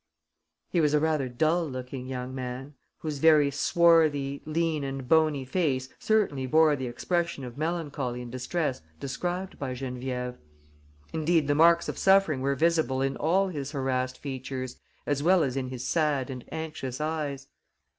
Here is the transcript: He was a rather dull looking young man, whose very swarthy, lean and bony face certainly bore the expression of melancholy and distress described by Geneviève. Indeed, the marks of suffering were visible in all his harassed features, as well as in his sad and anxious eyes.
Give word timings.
He 0.71 0.81
was 0.81 0.95
a 0.95 0.99
rather 0.99 1.29
dull 1.29 1.69
looking 1.69 2.07
young 2.07 2.33
man, 2.33 2.73
whose 3.01 3.19
very 3.19 3.51
swarthy, 3.51 4.41
lean 4.47 4.83
and 4.83 5.07
bony 5.07 5.45
face 5.45 5.89
certainly 5.99 6.47
bore 6.47 6.75
the 6.75 6.87
expression 6.87 7.43
of 7.43 7.55
melancholy 7.55 8.23
and 8.23 8.31
distress 8.31 8.81
described 8.99 9.59
by 9.59 9.75
Geneviève. 9.75 10.39
Indeed, 11.13 11.47
the 11.47 11.53
marks 11.53 11.87
of 11.87 11.99
suffering 11.99 12.41
were 12.41 12.55
visible 12.55 13.03
in 13.03 13.15
all 13.15 13.49
his 13.49 13.73
harassed 13.73 14.17
features, 14.17 14.79
as 15.05 15.21
well 15.21 15.43
as 15.43 15.55
in 15.55 15.67
his 15.67 15.85
sad 15.87 16.31
and 16.31 16.45
anxious 16.51 16.99
eyes. 16.99 17.45